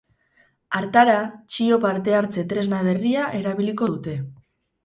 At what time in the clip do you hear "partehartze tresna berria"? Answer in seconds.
1.85-3.29